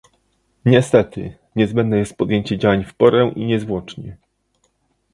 [0.65, 4.17] Niestety, niezbędne jest podjęcie działań w porę i niezwłocznie